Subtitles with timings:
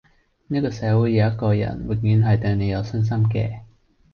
[0.47, 3.59] 呢個社會有一個人永遠係對你有信心嘅